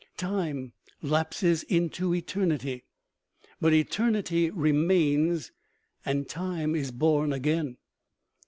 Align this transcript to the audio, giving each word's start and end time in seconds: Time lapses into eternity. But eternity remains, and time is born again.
Time 0.17 0.73
lapses 1.03 1.61
into 1.61 2.11
eternity. 2.15 2.85
But 3.59 3.71
eternity 3.71 4.49
remains, 4.49 5.51
and 6.03 6.27
time 6.27 6.73
is 6.73 6.89
born 6.89 7.31
again. 7.31 7.77